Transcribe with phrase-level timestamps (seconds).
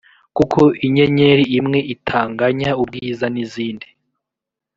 [0.37, 3.87] kuko inyenyeri imwe itanganya ubwiza n’izindi